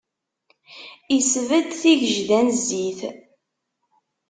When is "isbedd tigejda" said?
1.17-2.39